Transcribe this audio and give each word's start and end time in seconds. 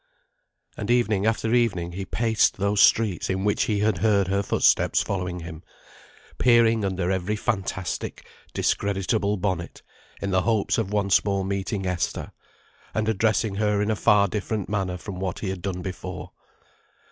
And 0.77 0.89
evening 0.89 1.27
after 1.27 1.53
evening 1.53 1.91
he 1.91 2.05
paced 2.05 2.57
those 2.57 2.81
streets 2.81 3.29
in 3.29 3.43
which 3.43 3.65
he 3.65 3.81
had 3.81 3.99
heard 3.99 4.29
her 4.29 4.41
footsteps 4.41 5.03
following 5.03 5.41
him, 5.41 5.61
peering 6.39 6.83
under 6.83 7.11
every 7.11 7.35
fantastic, 7.35 8.25
discreditable 8.51 9.37
bonnet, 9.37 9.83
in 10.19 10.31
the 10.31 10.41
hopes 10.41 10.79
of 10.79 10.91
once 10.91 11.23
more 11.23 11.45
meeting 11.45 11.85
Esther, 11.85 12.31
and 12.95 13.07
addressing 13.09 13.53
her 13.57 13.79
in 13.79 13.91
a 13.91 13.95
far 13.95 14.27
different 14.27 14.67
manner 14.67 14.97
from 14.97 15.19
what 15.19 15.37
he 15.37 15.49
had 15.49 15.61
done 15.61 15.83
before. 15.83 16.31